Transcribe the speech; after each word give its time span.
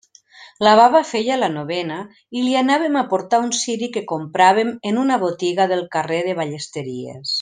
La 0.67 0.71
baba 0.77 1.01
feia 1.09 1.35
la 1.41 1.49
novena 1.57 1.97
i 2.39 2.41
li 2.47 2.57
anàvem 2.61 2.97
a 3.01 3.03
portar 3.11 3.41
un 3.49 3.53
ciri 3.59 3.91
que 3.99 4.03
compràvem 4.13 4.73
en 4.93 4.99
una 5.03 5.21
botiga 5.25 5.69
del 5.75 5.85
carrer 5.99 6.23
de 6.31 6.35
Ballesteries. 6.41 7.29